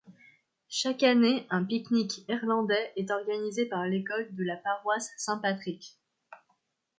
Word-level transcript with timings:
Chaque 0.69 1.03
année, 1.03 1.45
un 1.51 1.63
pique-nique 1.63 2.27
irlandais 2.27 2.91
est 2.95 3.11
organisé 3.11 3.67
par 3.67 3.85
l'école 3.85 4.33
de 4.33 4.43
la 4.43 4.55
paroisse 4.57 5.11
Saint-Patrick. 5.15 5.95